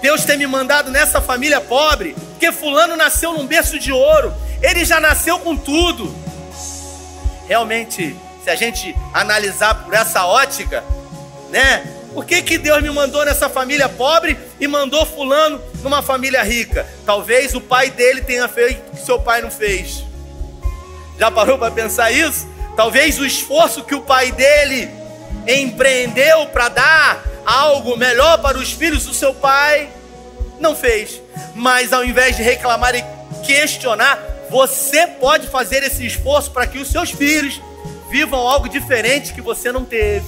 [0.01, 4.33] Deus ter me mandado nessa família pobre, porque fulano nasceu num berço de ouro,
[4.63, 6.15] ele já nasceu com tudo".
[7.49, 10.85] Realmente, se a gente analisar por essa ótica,
[11.51, 11.85] né?
[12.15, 16.87] Por que, que Deus me mandou nessa família pobre e mandou fulano numa família rica?
[17.07, 20.05] Talvez o pai dele tenha feito o que seu pai não fez.
[21.19, 22.47] Já parou para pensar isso?
[22.77, 24.91] Talvez o esforço que o pai dele
[25.47, 29.89] empreendeu para dar algo melhor para os filhos do seu pai,
[30.61, 31.21] não fez.
[31.55, 33.05] Mas ao invés de reclamar e
[33.45, 37.61] questionar, você pode fazer esse esforço para que os seus filhos
[38.11, 40.27] vivam algo diferente que você não teve.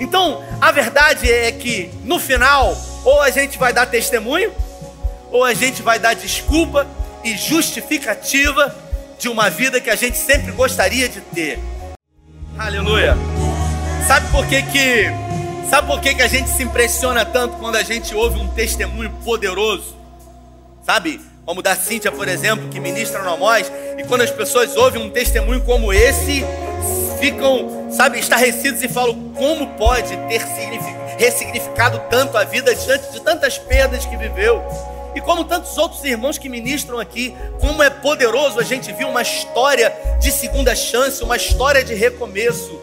[0.00, 4.52] Então, a verdade é que no final, ou a gente vai dar testemunho,
[5.30, 6.86] ou a gente vai dar desculpa
[7.22, 8.74] e justificativa
[9.24, 11.58] de uma vida que a gente sempre gostaria de ter.
[12.58, 13.16] Aleluia.
[14.06, 15.06] Sabe por que que
[15.70, 19.10] sabe por que que a gente se impressiona tanto quando a gente ouve um testemunho
[19.24, 19.96] poderoso?
[20.82, 21.22] Sabe?
[21.46, 25.08] Como da Cíntia, por exemplo, que ministra no Amós, e quando as pessoas ouvem um
[25.08, 26.44] testemunho como esse,
[27.18, 30.42] ficam, sabe, estarrecidos e falam como pode ter
[31.18, 34.62] ressignificado tanto a vida diante de tantas perdas que viveu.
[35.14, 39.22] E como tantos outros irmãos que ministram aqui, como é poderoso a gente ver uma
[39.22, 42.80] história de segunda chance, uma história de recomeço.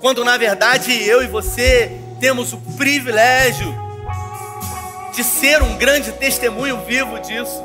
[0.00, 3.74] Quando na verdade eu e você temos o privilégio
[5.14, 7.62] de ser um grande testemunho vivo disso.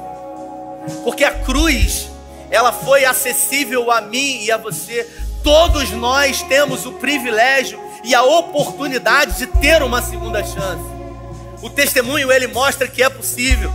[1.03, 2.09] Porque a cruz,
[2.51, 5.07] ela foi acessível a mim e a você.
[5.43, 10.98] Todos nós temos o privilégio e a oportunidade de ter uma segunda chance.
[11.61, 13.71] O testemunho ele mostra que é possível.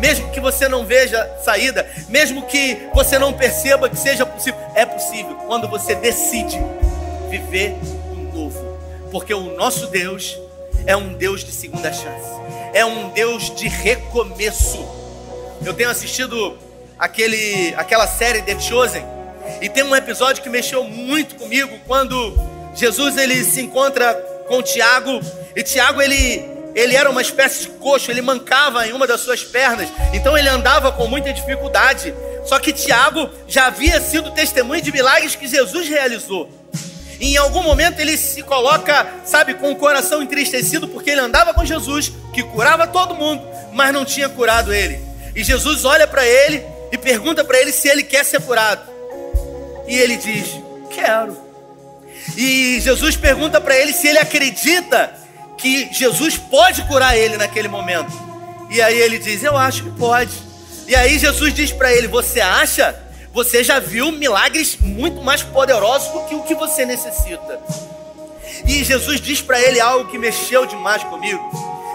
[0.00, 4.84] Mesmo que você não veja saída, mesmo que você não perceba que seja possível, é
[4.84, 6.58] possível quando você decide
[7.30, 7.74] viver
[8.12, 8.78] um novo.
[9.10, 10.38] Porque o nosso Deus
[10.86, 12.28] é um Deus de segunda chance.
[12.72, 14.84] É um Deus de recomeço.
[15.64, 16.58] Eu tenho assistido
[16.98, 19.04] aquele, aquela série The Chosen
[19.60, 22.36] e tem um episódio que mexeu muito comigo quando
[22.74, 24.14] Jesus ele se encontra
[24.48, 25.20] com Tiago
[25.54, 29.44] e Tiago ele ele era uma espécie de coxo, ele mancava em uma das suas
[29.44, 32.14] pernas, então ele andava com muita dificuldade.
[32.44, 36.50] Só que Tiago já havia sido testemunho de milagres que Jesus realizou.
[37.20, 41.54] E em algum momento ele se coloca, sabe, com o coração entristecido, porque ele andava
[41.54, 45.00] com Jesus, que curava todo mundo, mas não tinha curado ele.
[45.34, 46.62] E Jesus olha para ele
[46.92, 48.82] e pergunta para ele se ele quer ser curado.
[49.86, 50.48] E ele diz:
[50.90, 51.36] Quero.
[52.36, 55.23] E Jesus pergunta para ele se ele acredita
[55.56, 58.12] que Jesus pode curar ele naquele momento.
[58.70, 60.32] E aí ele diz: Eu acho que pode.
[60.86, 63.02] E aí Jesus diz para ele: Você acha?
[63.32, 67.60] Você já viu milagres muito mais poderosos do que o que você necessita.
[68.66, 71.42] E Jesus diz para ele algo que mexeu demais comigo.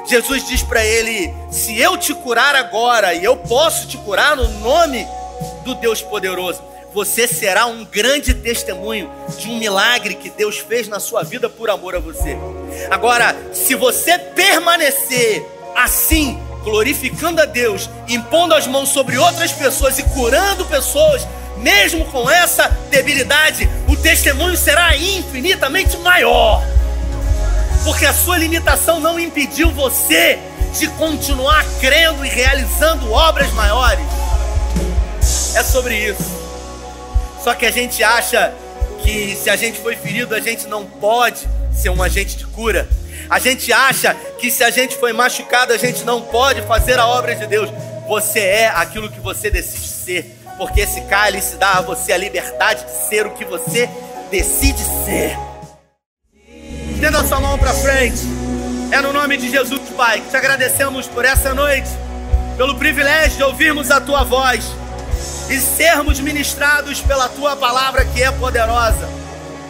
[0.05, 4.47] Jesus diz para ele: Se eu te curar agora, e eu posso te curar no
[4.59, 5.07] nome
[5.63, 6.61] do Deus poderoso,
[6.93, 11.69] você será um grande testemunho de um milagre que Deus fez na sua vida por
[11.69, 12.37] amor a você.
[12.89, 20.03] Agora, se você permanecer assim, glorificando a Deus, impondo as mãos sobre outras pessoas e
[20.03, 21.27] curando pessoas,
[21.57, 26.63] mesmo com essa debilidade, o testemunho será infinitamente maior
[27.83, 30.39] porque a sua limitação não impediu você
[30.77, 34.05] de continuar crendo e realizando obras maiores.
[35.55, 36.38] É sobre isso.
[37.43, 38.53] Só que a gente acha
[39.03, 42.87] que se a gente foi ferido, a gente não pode ser um agente de cura.
[43.29, 47.07] A gente acha que se a gente foi machucado, a gente não pode fazer a
[47.07, 47.69] obra de Deus.
[48.07, 52.83] Você é aquilo que você decide ser, porque esse cálice dá a você a liberdade
[52.83, 53.89] de ser o que você
[54.31, 55.37] decide ser.
[56.93, 58.19] Estenda sua mão para frente.
[58.91, 61.87] É no nome de Jesus, Pai, que te agradecemos por essa noite,
[62.57, 64.65] pelo privilégio de ouvirmos a tua voz
[65.49, 69.09] e sermos ministrados pela tua palavra que é poderosa.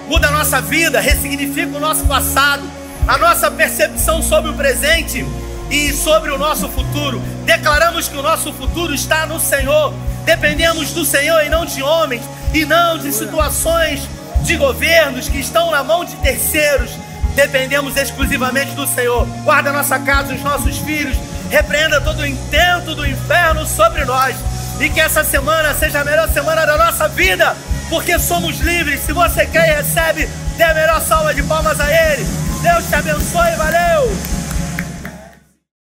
[0.08, 2.64] Muda a nossa vida, ressignifica o nosso passado,
[3.08, 5.26] a nossa percepção sobre o presente
[5.70, 7.22] e sobre o nosso futuro.
[7.46, 9.94] Declaramos que o nosso futuro está no Senhor.
[10.26, 14.02] Dependemos do Senhor e não de homens, e não de situações
[14.44, 16.92] de governos que estão na mão de terceiros
[17.40, 19.26] dependemos exclusivamente do Senhor.
[19.44, 21.16] Guarda nossa casa, os nossos filhos,
[21.50, 24.36] repreenda todo o intento do inferno sobre nós.
[24.80, 27.56] E que essa semana seja a melhor semana da nossa vida,
[27.90, 29.02] porque somos livres.
[29.02, 32.26] Se você quer e recebe, dê a melhor salva de palmas a Ele.
[32.62, 34.39] Deus te abençoe, valeu!